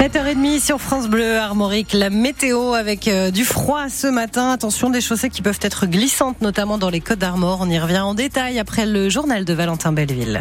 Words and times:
7h30 0.00 0.64
sur 0.64 0.80
France 0.80 1.08
Bleu, 1.08 1.36
Armorique, 1.36 1.92
la 1.92 2.08
météo 2.08 2.72
avec 2.72 3.06
euh, 3.06 3.30
du 3.30 3.44
froid 3.44 3.90
ce 3.90 4.06
matin. 4.06 4.50
Attention, 4.50 4.88
des 4.88 5.02
chaussées 5.02 5.28
qui 5.28 5.42
peuvent 5.42 5.58
être 5.60 5.86
glissantes, 5.86 6.40
notamment 6.40 6.78
dans 6.78 6.88
les 6.88 7.00
Côtes 7.00 7.18
d'Armor. 7.18 7.58
On 7.60 7.68
y 7.68 7.78
revient 7.78 8.00
en 8.00 8.14
détail 8.14 8.58
après 8.58 8.86
le 8.86 9.10
journal 9.10 9.44
de 9.44 9.52
Valentin 9.52 9.92
Belleville. 9.92 10.40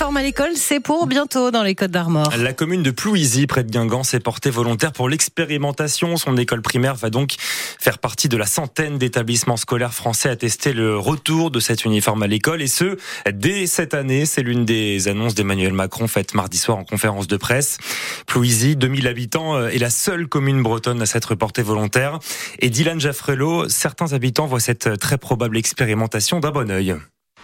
À 0.00 0.22
l'école, 0.22 0.56
c'est 0.56 0.80
pour 0.80 1.06
bientôt 1.06 1.50
dans 1.50 1.62
les 1.62 1.74
Côtes 1.74 1.90
d'Armor. 1.90 2.32
La 2.36 2.52
commune 2.52 2.82
de 2.82 2.90
Plouisy, 2.90 3.46
près 3.46 3.62
de 3.62 3.70
Guingamp, 3.70 4.02
s'est 4.02 4.20
portée 4.20 4.50
volontaire 4.50 4.92
pour 4.92 5.08
l'expérimentation. 5.08 6.16
Son 6.16 6.36
école 6.36 6.60
primaire 6.60 6.94
va 6.94 7.08
donc 7.08 7.34
faire 7.38 7.98
partie 7.98 8.28
de 8.28 8.36
la 8.36 8.46
centaine 8.46 8.98
d'établissements 8.98 9.56
scolaires 9.56 9.94
français 9.94 10.28
à 10.28 10.36
tester 10.36 10.72
le 10.72 10.98
retour 10.98 11.50
de 11.50 11.60
cet 11.60 11.84
uniforme 11.84 12.22
à 12.22 12.26
l'école. 12.26 12.62
Et 12.62 12.66
ce, 12.68 12.96
dès 13.32 13.66
cette 13.66 13.94
année. 13.94 14.26
C'est 14.26 14.42
l'une 14.42 14.64
des 14.64 15.08
annonces 15.08 15.34
d'Emmanuel 15.34 15.72
Macron 15.72 16.08
faite 16.08 16.34
mardi 16.34 16.58
soir 16.58 16.78
en 16.78 16.84
conférence 16.84 17.26
de 17.26 17.36
presse. 17.36 17.78
Plouisy, 18.26 18.76
2000 18.76 19.08
habitants, 19.08 19.56
euh, 19.56 19.68
est 19.68 19.78
la 19.78 19.90
seule 19.90 20.26
commune 20.26 20.62
bretonne 20.62 21.02
à 21.02 21.06
s'être 21.06 21.34
portée 21.34 21.62
volontaire. 21.62 22.18
Et 22.60 22.70
Dylan 22.70 23.00
Jaffrelot, 23.00 23.68
certains 23.68 24.12
habitants 24.12 24.46
voient 24.46 24.60
cette 24.60 24.98
très 24.98 25.18
probable 25.18 25.56
expérimentation 25.56 26.40
d'un 26.40 26.50
bon 26.50 26.70
oeil. 26.70 26.96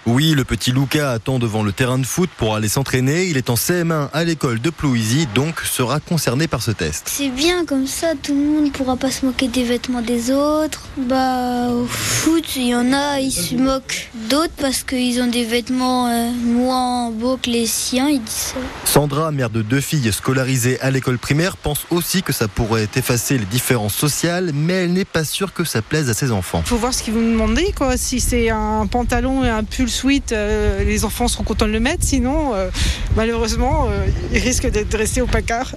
Oui, 0.06 0.32
le 0.34 0.44
petit 0.44 0.72
Luca 0.72 1.10
attend 1.10 1.38
devant 1.38 1.62
le 1.62 1.72
terrain 1.72 1.98
de 1.98 2.06
foot 2.06 2.30
pour 2.36 2.54
aller 2.54 2.68
s'entraîner. 2.68 3.26
Il 3.26 3.36
est 3.36 3.50
en 3.50 3.54
CM1 3.54 4.08
à 4.12 4.24
l'école 4.24 4.60
de 4.60 4.70
Plouisy, 4.70 5.26
donc 5.34 5.60
sera 5.60 6.00
concerné 6.00 6.46
par 6.48 6.62
ce 6.62 6.70
test. 6.70 7.08
C'est 7.10 7.28
bien 7.28 7.66
comme 7.66 7.86
ça, 7.86 8.12
tout 8.22 8.32
le 8.32 8.40
monde 8.40 8.72
pourra 8.72 8.96
pas 8.96 9.10
se 9.10 9.26
moquer 9.26 9.48
des 9.48 9.64
vêtements 9.64 10.00
des 10.00 10.30
autres. 10.30 10.82
Bah, 10.96 11.68
au 11.70 11.84
foot, 11.84 12.56
il 12.56 12.68
y 12.68 12.74
en 12.74 12.92
a, 12.92 13.20
ils 13.20 13.32
se 13.32 13.54
moquent 13.54 14.10
d'autres 14.30 14.54
parce 14.56 14.82
qu'ils 14.82 15.20
ont 15.20 15.26
des 15.26 15.44
vêtements 15.44 16.08
euh, 16.08 16.30
moins 16.32 17.10
beaux 17.10 17.36
que 17.36 17.50
les 17.50 17.66
siens, 17.66 18.08
ils 18.08 18.22
disent 18.22 18.54
ça. 18.54 18.56
Sandra, 18.84 19.30
mère 19.30 19.50
de 19.50 19.60
deux 19.60 19.80
filles 19.80 20.10
scolarisées 20.12 20.80
à 20.80 20.90
l'école 20.90 21.18
primaire, 21.18 21.56
pense 21.56 21.86
aussi 21.90 22.22
que 22.22 22.32
ça 22.32 22.48
pourrait 22.48 22.88
effacer 22.96 23.36
les 23.36 23.44
différences 23.44 23.94
sociales, 23.94 24.52
mais 24.54 24.74
elle 24.84 24.92
n'est 24.92 25.04
pas 25.04 25.24
sûre 25.24 25.52
que 25.52 25.64
ça 25.64 25.82
plaise 25.82 26.08
à 26.08 26.14
ses 26.14 26.30
enfants. 26.32 26.62
Faut 26.64 26.76
voir 26.76 26.94
ce 26.94 27.02
qu'ils 27.02 27.14
vont 27.14 27.20
me 27.20 27.32
demander, 27.32 27.72
quoi. 27.76 27.96
Si 27.96 28.20
c'est 28.20 28.48
un 28.48 28.86
pantalon 28.86 29.44
et 29.44 29.50
un 29.50 29.64
pull 29.64 29.87
euh, 30.32 30.84
les 30.84 31.04
enfants 31.04 31.28
seront 31.28 31.44
contents 31.44 31.66
de 31.66 31.72
le 31.72 31.80
mettre. 31.80 32.04
Sinon, 32.04 32.54
euh, 32.54 32.70
malheureusement, 33.16 33.88
euh, 33.88 34.06
ils 34.32 34.38
risquent 34.38 34.70
d'être 34.70 34.96
restés 34.96 35.20
au 35.20 35.26
placard. 35.26 35.74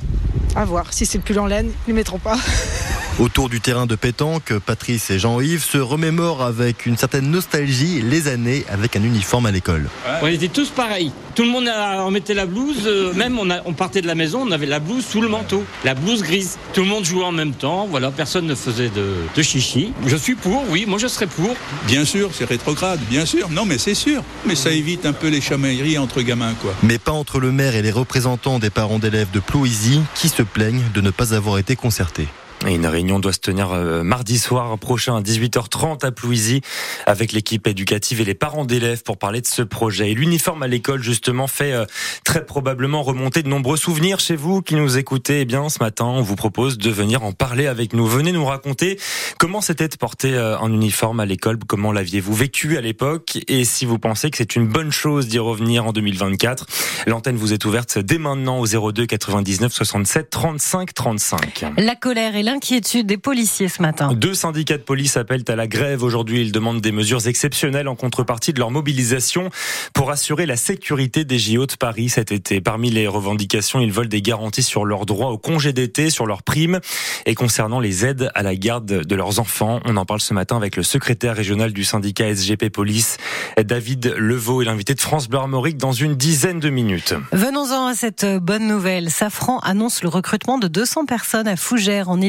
À 0.56 0.66
voir. 0.66 0.92
Si 0.92 1.06
c'est 1.06 1.18
le 1.18 1.23
pull 1.23 1.40
en 1.40 1.45
laine, 1.45 1.72
ils 1.88 1.92
ne 1.92 1.95
mettront 1.95 2.20
pas. 2.20 2.38
Autour 3.20 3.50
du 3.50 3.62
terrain 3.62 3.86
de 3.86 3.95
pétanque, 3.95 4.54
Patrice 4.66 5.12
et 5.12 5.20
Jean-Yves 5.20 5.64
se 5.64 5.78
remémorent 5.78 6.42
avec 6.42 6.86
une 6.88 6.98
certaine 6.98 7.30
nostalgie 7.30 8.02
les 8.02 8.28
années 8.28 8.66
avec 8.72 8.95
un 8.95 9.03
uniforme 9.03 9.45
à 9.45 9.52
l'école. 9.52 9.90
On 10.23 10.28
était 10.28 10.48
tous 10.48 10.70
pareils. 10.70 11.12
Tout 11.36 11.44
le 11.44 11.50
monde 11.50 11.68
a- 11.68 12.03
on 12.06 12.09
mettait 12.09 12.34
la 12.34 12.45
blouse, 12.48 12.84
euh, 12.88 13.14
même 13.14 13.38
on, 13.38 13.50
a- 13.52 13.62
on 13.66 13.73
partait 13.73 14.02
de 14.02 14.08
la 14.08 14.16
maison, 14.16 14.42
on 14.48 14.52
avait 14.52 14.66
la 14.66 14.80
blouse 14.80 15.06
sous 15.06 15.22
le 15.22 15.28
manteau, 15.28 15.64
la 15.84 15.94
blouse 15.94 16.23
grise. 16.23 16.58
Tout 16.73 16.81
le 16.81 16.88
monde 16.88 17.06
jouait 17.06 17.23
en 17.23 17.31
même 17.31 17.53
temps, 17.53 17.86
voilà, 17.92 18.09
personne 18.12 18.48
ne 18.48 18.56
faisait 18.56 18.90
de, 18.90 19.14
de 19.36 19.42
chichi. 19.44 19.94
Je 20.08 20.16
suis 20.16 20.36
pour, 20.36 20.64
oui, 20.70 20.86
moi 20.88 20.98
je 20.98 21.08
serais 21.08 21.28
pour. 21.28 21.53
Bien 21.88 22.06
sûr, 22.06 22.31
c'est 22.34 22.46
rétrograde, 22.46 23.00
bien 23.09 23.25
sûr. 23.28 23.50
Non, 23.50 23.66
mais 23.66 23.78
c'est 23.78 23.94
sûr. 23.96 24.23
Mais 24.48 24.56
ça 24.56 24.72
évite 24.72 25.06
un 25.06 25.14
peu 25.14 25.28
les 25.28 25.42
chamailleries 25.42 25.98
entre 26.00 26.22
gamins, 26.22 26.53
quoi. 26.59 26.73
Mais 26.81 26.98
pas 26.98 27.12
entre 27.12 27.40
le 27.40 27.52
maire 27.52 27.75
et 27.75 27.81
les 27.84 27.92
représentants 27.92 28.58
des 28.58 28.70
parents 28.72 29.00
d'élèves 29.00 29.31
de 29.31 29.40
Plouisy 29.40 30.02
qui 30.16 30.28
se 30.30 30.42
plaignent 30.44 30.84
de 30.94 31.02
ne 31.02 31.12
pas 31.12 31.34
avoir 31.36 31.59
été 31.59 31.75
concertés. 31.75 32.28
Et 32.67 32.76
une 32.76 32.86
réunion 32.86 33.20
doit 33.20 33.34
se 33.34 33.40
tenir 33.40 33.72
euh, 33.72 34.04
mardi 34.04 34.38
soir 34.38 34.78
prochain 34.78 35.16
à 35.16 35.22
18h30 35.22 36.06
à 36.06 36.12
Plouisy 36.12 36.62
avec 37.08 37.31
l'équipe 37.31 37.66
éducative 37.66 38.22
et 38.22 38.26
les 38.26 38.36
parents 38.36 38.66
d'élèves 38.66 39.02
pour 39.02 39.18
parler 39.18 39.42
de 39.42 39.48
ce 39.48 39.64
projet. 39.64 40.12
Et 40.12 40.14
l'uniforme 40.14 40.62
à 40.62 40.68
l'école 40.68 41.02
justement 41.02 41.48
fait 41.48 41.73
euh, 41.73 41.86
très 42.23 42.45
probablement 42.45 43.02
remonter 43.02 43.42
de 43.42 43.48
nombreux 43.48 43.78
souvenirs 43.78 44.20
chez 44.20 44.36
vous 44.36 44.62
qui 44.62 44.76
nous 44.76 44.98
écoutez. 44.98 45.42
Eh 45.42 45.45
bien, 45.45 45.70
ce 45.70 45.80
matin, 45.80 46.06
on 46.06 46.22
vous 46.22 46.36
propose 46.36 46.78
de 46.78 46.92
venir 46.92 47.23
en 47.23 47.31
parler 47.31 47.66
avec 47.66 47.94
nous. 47.94 48.06
Venez 48.06 48.31
nous 48.31 48.45
raconter 48.45 49.00
comment 49.40 49.62
c'était 49.62 49.88
de 49.88 49.96
porter 49.96 50.36
euh, 50.36 50.59
un 50.59 50.72
uniforme 50.72 51.20
à 51.20 51.25
l'école, 51.25 51.57
comment 51.68 51.91
l'aviez-vous 51.91 52.34
vécu 52.34 52.78
à 52.78 52.81
l'époque? 52.81 53.40
Et 53.47 53.66
si 53.66 53.86
vous 53.86 53.97
pensez 53.97 54.30
que 54.30 54.38
c'est 54.38 54.56
une 54.56 54.68
bonne 54.68 54.91
chose 54.91 55.28
d'y 55.28 55.40
revenir 55.40 55.86
en 55.86 55.94
2024. 55.94 56.68
L'antenne 57.07 57.38
vous 57.38 57.53
est 57.53 57.66
ouverte 57.66 57.97
dès 57.97 58.19
maintenant 58.19 58.59
au 58.59 58.68
02 58.68 59.07
99 59.07 59.74
67 59.74 60.30
35 60.30 60.94
35. 60.94 61.66
La 61.78 61.96
colère 61.96 62.36
et 62.36 62.44
l'inquiétude 62.51 63.07
des 63.07 63.17
policiers 63.17 63.69
ce 63.69 63.81
matin. 63.81 64.13
Deux 64.13 64.34
syndicats 64.34 64.78
de 64.78 64.84
police 64.84 65.16
appellent 65.16 65.45
à 65.47 65.56
la 65.56 65.67
grève 65.67 66.03
aujourd'hui. 66.03 66.41
Ils 66.41 66.51
demandent 66.51 66.81
des 66.81 66.91
mesures 66.91 67.25
exceptionnelles 67.28 67.88
en 67.88 67.95
contrepartie 67.95 68.51
de 68.51 68.59
leur 68.59 68.72
mobilisation 68.72 69.50
pour 69.94 70.12
assurer 70.12 70.45
la 70.45 70.57
sécurité 70.57 71.23
des 71.23 71.39
JO 71.39 71.66
de 71.66 71.75
Paris 71.75 72.09
cet 72.09 72.34
été. 72.34 72.59
Parmi 72.59 72.89
les 72.89 73.07
revendications, 73.07 73.79
ils 73.79 73.91
veulent 73.94 74.09
des 74.09 74.22
garanties 74.22 74.63
sur 74.63 74.84
leurs 74.84 75.06
droits 75.06 75.29
au 75.29 75.38
congé 75.38 75.72
d'été, 75.72 76.09
sur 76.09 76.25
leurs 76.25 76.44
primes 76.44 76.81
et 77.25 77.35
concernant 77.35 77.79
les 77.79 78.06
aides 78.06 78.29
à 78.35 78.44
la 78.44 78.56
garde 78.56 78.85
de 78.85 79.16
leurs 79.16 79.39
enfants. 79.39 79.79
On 79.85 79.95
en 79.95 80.06
parle 80.06 80.19
ce 80.19 80.33
matin 80.33 80.57
avec 80.57 80.75
le 80.75 80.83
secrétaire 80.83 81.38
régional 81.38 81.72
du 81.72 81.85
syndicat 81.85 82.35
SGP 82.35 82.69
Police, 82.69 83.16
David 83.63 84.13
Levaux, 84.18 84.62
et 84.62 84.66
l'invité 84.66 84.94
de 84.94 85.00
France 85.00 85.29
Bleu 85.29 85.39
Armorique 85.39 85.78
dans 85.78 85.94
une 85.94 86.16
dizaine 86.16 86.59
de 86.59 86.69
minutes. 86.69 87.13
Venons-en 87.31 87.88
à 87.88 87.94
cette 87.94 88.25
bonne 88.25 88.68
nouvelle. 88.68 89.09
Safran 89.09 89.59
annonce 89.59 90.03
le 90.03 90.09
recrutement 90.09 90.57
de 90.57 90.68
200 90.68 91.06
personnes 91.06 91.47
à 91.47 91.56
Fougères 91.56 92.09
en 92.09 92.19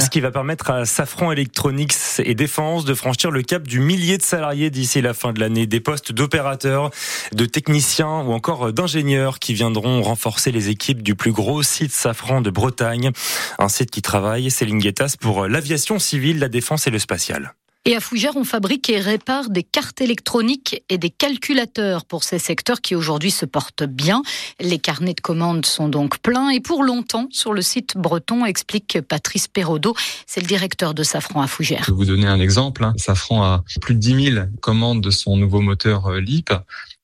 Ce 0.00 0.10
qui 0.10 0.20
va 0.20 0.30
permettre 0.30 0.70
à 0.70 0.84
Safran 0.84 1.32
Electronics 1.32 1.94
et 2.18 2.34
Défense 2.34 2.84
de 2.84 2.94
franchir 2.94 3.30
le 3.30 3.42
cap 3.42 3.66
du 3.66 3.80
millier 3.80 4.18
de 4.18 4.22
salariés 4.22 4.70
d'ici 4.70 5.00
la 5.00 5.14
fin 5.14 5.32
de 5.32 5.40
l'année. 5.40 5.66
Des 5.66 5.80
postes 5.80 6.12
d'opérateurs, 6.12 6.90
de 7.32 7.44
techniciens 7.44 8.20
ou 8.22 8.32
encore 8.32 8.72
d'ingénieurs 8.72 9.38
qui 9.38 9.54
viendront 9.54 10.02
renforcer 10.02 10.52
les 10.52 10.68
équipes 10.68 11.02
du 11.02 11.14
plus 11.14 11.32
gros 11.32 11.62
site 11.62 11.92
Safran 11.92 12.40
de 12.40 12.50
Bretagne. 12.50 13.10
Un 13.58 13.68
site 13.68 13.90
qui 13.90 14.02
travaille, 14.02 14.50
Céline 14.50 14.78
Guettas, 14.78 15.14
pour 15.20 15.46
l'aviation 15.46 15.98
civile, 15.98 16.38
la 16.38 16.48
défense 16.48 16.86
et 16.86 16.90
le 16.90 16.98
spatial. 16.98 17.54
Et 17.84 17.96
à 17.96 18.00
Fougères, 18.00 18.36
on 18.36 18.44
fabrique 18.44 18.88
et 18.90 19.00
répare 19.00 19.50
des 19.50 19.64
cartes 19.64 20.00
électroniques 20.00 20.84
et 20.88 20.98
des 20.98 21.10
calculateurs 21.10 22.04
pour 22.04 22.22
ces 22.22 22.38
secteurs 22.38 22.80
qui 22.80 22.94
aujourd'hui 22.94 23.32
se 23.32 23.44
portent 23.44 23.82
bien. 23.82 24.22
Les 24.60 24.78
carnets 24.78 25.14
de 25.14 25.20
commandes 25.20 25.66
sont 25.66 25.88
donc 25.88 26.18
pleins 26.20 26.50
et 26.50 26.60
pour 26.60 26.84
longtemps 26.84 27.26
sur 27.32 27.52
le 27.52 27.60
site 27.60 27.96
breton, 27.96 28.44
explique 28.44 29.00
Patrice 29.00 29.48
Perraudot, 29.48 29.96
c'est 30.28 30.40
le 30.40 30.46
directeur 30.46 30.94
de 30.94 31.02
Safran 31.02 31.42
à 31.42 31.48
Fougères. 31.48 31.82
Je 31.84 31.90
vais 31.90 31.96
vous 31.96 32.04
donner 32.04 32.28
un 32.28 32.38
exemple. 32.38 32.84
hein. 32.84 32.94
Safran 32.98 33.42
a 33.42 33.64
plus 33.80 33.96
de 33.96 34.00
10 34.00 34.30
000 34.34 34.46
commandes 34.60 35.00
de 35.00 35.10
son 35.10 35.36
nouveau 35.36 35.60
moteur 35.60 36.06
euh, 36.06 36.20
LEAP. 36.20 36.52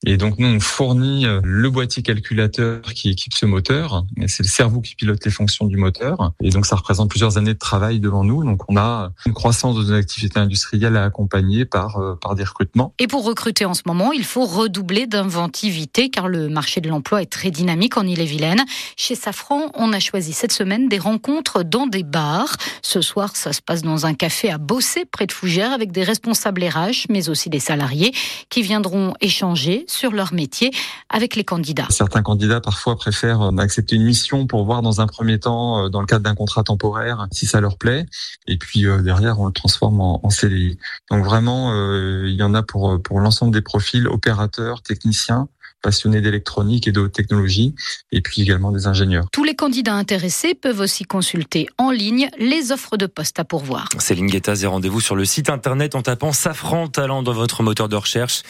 Et 0.05 0.15
donc 0.15 0.37
nous, 0.37 0.47
on 0.47 0.59
fournit 0.61 1.25
euh, 1.25 1.41
le 1.43 1.69
boîtier 1.69 2.01
calculateur 2.03 2.81
qui 2.93 3.09
équipe 3.09 3.33
ce 3.33 3.45
moteur. 3.45 4.05
C'est 4.27 4.43
le 4.43 4.49
cerveau 4.49 4.79
qui 4.79 4.95
pilote 4.95 5.23
les 5.25 5.31
fonctions 5.31 5.65
du 5.65 5.75
moteur. 5.75 6.31
Et 6.41 6.51
donc 6.51 6.65
ça 6.65 6.77
représente 6.77 7.09
plusieurs 7.09 7.37
années 7.37 7.53
de 7.53 7.59
travail 7.59 7.99
devant 7.99 8.23
nous. 8.23 8.43
Donc 8.45 8.61
on 8.69 8.77
a 8.77 9.11
une 9.25 9.33
croissance 9.33 9.75
de 9.75 9.83
nos 9.83 9.93
activités 9.93 10.39
industrielles 10.39 10.95
à 10.95 11.03
accompagner 11.03 11.65
par, 11.65 11.97
euh, 11.97 12.15
par 12.15 12.35
des 12.35 12.43
recrutements. 12.43 12.93
Et 12.97 13.07
pour 13.07 13.25
recruter 13.25 13.65
en 13.65 13.73
ce 13.73 13.81
moment, 13.85 14.13
il 14.13 14.23
faut 14.23 14.45
redoubler 14.45 15.05
d'inventivité 15.05 16.09
car 16.09 16.29
le 16.29 16.47
marché 16.47 16.79
de 16.79 16.87
l'emploi 16.87 17.21
est 17.21 17.31
très 17.31 17.51
dynamique 17.51 17.97
en 17.97 18.03
Ille-et-Vilaine. 18.03 18.63
Chez 18.95 19.15
Safran, 19.15 19.69
on 19.73 19.91
a 19.91 19.99
choisi 19.99 20.31
cette 20.31 20.53
semaine 20.53 20.87
des 20.87 20.99
rencontres 20.99 21.63
dans 21.63 21.87
des 21.87 22.03
bars. 22.03 22.55
Ce 22.81 23.01
soir, 23.01 23.35
ça 23.35 23.51
se 23.51 23.61
passe 23.61 23.81
dans 23.81 24.05
un 24.05 24.13
café 24.13 24.49
à 24.49 24.57
Bossé, 24.57 25.03
près 25.03 25.25
de 25.25 25.33
Fougères, 25.33 25.73
avec 25.73 25.91
des 25.91 26.03
responsables 26.03 26.63
RH, 26.63 27.07
mais 27.09 27.27
aussi 27.29 27.49
des 27.49 27.59
salariés 27.59 28.13
qui 28.49 28.61
viendront 28.61 29.13
échanger 29.19 29.85
sur 29.89 30.11
leur 30.11 30.33
métier 30.33 30.71
avec 31.09 31.35
les 31.35 31.43
candidats. 31.43 31.87
Certains 31.89 32.21
candidats 32.21 32.61
parfois 32.61 32.95
préfèrent 32.95 33.41
euh, 33.41 33.57
accepter 33.57 33.95
une 33.95 34.03
mission 34.03 34.47
pour 34.47 34.65
voir 34.65 34.81
dans 34.81 35.01
un 35.01 35.07
premier 35.07 35.39
temps, 35.39 35.85
euh, 35.85 35.89
dans 35.89 36.01
le 36.01 36.07
cadre 36.07 36.23
d'un 36.23 36.35
contrat 36.35 36.63
temporaire, 36.63 37.27
si 37.31 37.45
ça 37.45 37.59
leur 37.61 37.77
plaît. 37.77 38.05
Et 38.47 38.57
puis 38.57 38.85
euh, 38.85 39.01
derrière, 39.01 39.39
on 39.39 39.47
le 39.47 39.53
transforme 39.53 40.01
en, 40.01 40.29
CDI. 40.29 40.77
Donc 41.09 41.25
vraiment, 41.25 41.73
il 41.73 42.35
y 42.35 42.43
en 42.43 42.53
a 42.53 42.61
pour 42.61 43.01
pour 43.01 43.19
l'ensemble 43.19 43.51
des 43.51 43.61
profils 43.61 44.07
opérateurs, 44.07 44.83
techniciens, 44.83 45.47
passionnés 45.81 46.21
d'électronique 46.21 46.87
et 46.87 46.91
de 46.91 46.99
haute 46.99 47.13
technologie, 47.13 47.75
et 48.11 48.21
puis 48.21 48.41
également 48.41 48.71
des 48.71 48.87
ingénieurs. 48.87 49.25
Tous 49.31 49.43
les 49.43 49.55
candidats 49.55 49.93
intéressés 49.93 50.53
peuvent 50.53 50.79
aussi 50.79 51.03
consulter 51.03 51.67
en 51.77 51.91
ligne 51.91 52.29
les 52.39 52.71
offres 52.71 52.97
de 52.97 53.05
poste 53.05 53.39
à 53.39 53.43
pourvoir. 53.43 53.87
Céline 53.97 54.27
Guettas 54.27 54.61
et 54.63 54.67
rendez-vous 54.67 55.01
sur 55.01 55.15
le 55.15 55.25
site 55.25 55.49
internet 55.49 55.95
en 55.95 56.01
tapant 56.01 56.33
Safran 56.33 56.87
Talent 56.87 57.23
dans 57.23 57.33
votre 57.33 57.63
moteur 57.63 57.89
de 57.89 57.95
recherche 57.95 58.43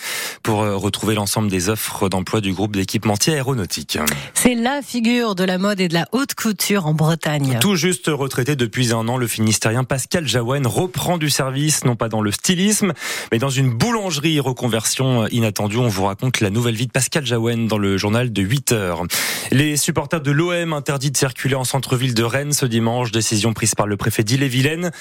pour 0.43 0.61
euh, 0.61 0.75
retrouver 0.75 1.15
l'ensemble 1.15 1.49
des 1.49 1.69
offres 1.69 2.09
d'emploi 2.09 2.41
du 2.41 2.53
groupe 2.53 2.75
d'équipementiers 2.75 3.33
aéronautiques. 3.33 3.99
C'est 4.33 4.55
la 4.55 4.81
figure 4.81 5.35
de 5.35 5.43
la 5.43 5.57
mode 5.57 5.79
et 5.79 5.87
de 5.87 5.93
la 5.93 6.07
haute 6.11 6.33
couture 6.35 6.87
en 6.87 6.93
Bretagne. 6.93 7.57
Tout 7.61 7.75
juste 7.75 8.07
retraité 8.07 8.55
depuis 8.55 8.93
un 8.93 9.07
an, 9.07 9.17
le 9.17 9.27
finistérien 9.27 9.83
Pascal 9.83 10.27
Jaouen 10.27 10.67
reprend 10.67 11.17
du 11.17 11.29
service, 11.29 11.85
non 11.85 11.95
pas 11.95 12.09
dans 12.09 12.21
le 12.21 12.31
stylisme, 12.31 12.93
mais 13.31 13.39
dans 13.39 13.49
une 13.49 13.71
boulangerie 13.71 14.39
reconversion 14.39 15.27
inattendue. 15.27 15.77
On 15.77 15.87
vous 15.87 16.05
raconte 16.05 16.39
la 16.41 16.49
nouvelle 16.49 16.75
vie 16.75 16.87
de 16.87 16.91
Pascal 16.91 17.18
Pascal 17.19 17.37
Jaouen 17.37 17.67
dans 17.67 17.77
le 17.77 17.97
journal 17.97 18.31
de 18.31 18.41
8 18.41 18.71
heures. 18.71 19.03
Les 19.51 19.75
supporters 19.75 20.21
de 20.21 20.31
l'OM 20.31 20.71
interdits 20.71 21.11
de 21.11 21.17
circuler 21.17 21.55
en 21.55 21.65
centre-ville 21.65 22.13
de 22.13 22.23
Rennes 22.23 22.53
ce 22.53 22.65
dimanche, 22.65 23.11
décision 23.11 23.53
prise 23.53 23.75
par 23.75 23.87
le 23.87 23.97
préfet 23.97 24.23
d'Ille-et-Vilaine 24.23 24.91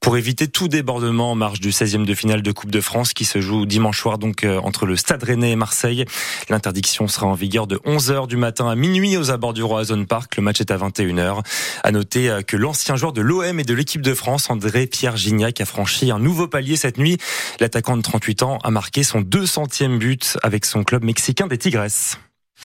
pour 0.00 0.16
éviter 0.16 0.48
tout 0.48 0.68
débordement 0.68 1.32
en 1.32 1.34
marge 1.34 1.60
du 1.60 1.70
16e 1.70 2.06
de 2.06 2.14
finale 2.14 2.40
de 2.40 2.52
Coupe 2.52 2.70
de 2.70 2.80
France 2.80 3.12
qui 3.12 3.26
se 3.26 3.40
joue 3.42 3.66
dimanche 3.66 4.00
soir 4.00 4.16
donc 4.16 4.44
euh, 4.44 4.58
entre 4.60 4.86
le 4.86 4.96
Stade 4.96 5.22
Rennais 5.22 5.50
et 5.50 5.56
Marseille. 5.56 6.06
L'interdiction 6.48 7.08
sera 7.08 7.26
en 7.26 7.34
vigueur 7.34 7.66
de 7.66 7.76
11h 7.78 8.26
du 8.26 8.38
matin 8.38 8.70
à 8.70 8.74
minuit 8.74 9.18
aux 9.18 9.30
abords 9.30 9.52
du 9.52 9.62
Roazhon 9.62 10.04
Park. 10.06 10.36
Le 10.36 10.44
match 10.44 10.60
est 10.62 10.70
à 10.70 10.78
21h. 10.78 11.42
À 11.82 11.90
noter 11.90 12.30
euh, 12.30 12.40
que 12.40 12.56
l'ancien 12.56 12.96
joueur 12.96 13.12
de 13.12 13.20
l'OM 13.20 13.60
et 13.60 13.64
de 13.64 13.74
l'équipe 13.74 14.02
de 14.02 14.14
France, 14.14 14.48
André 14.48 14.86
Pierre 14.86 15.16
Gignac, 15.16 15.60
a 15.60 15.66
franchi 15.66 16.10
un 16.10 16.20
nouveau 16.20 16.46
palier 16.48 16.76
cette 16.76 16.96
nuit. 16.96 17.18
L'attaquant 17.60 17.98
de 17.98 18.02
38 18.02 18.44
ans 18.44 18.58
a 18.62 18.70
marqué 18.70 19.02
son 19.02 19.20
200e 19.20 19.98
but 19.98 20.38
avec 20.42 20.64
son 20.64 20.84
club 20.84 21.04
mexicain 21.04 21.48
des 21.48 21.58
Tigresses. 21.66 22.16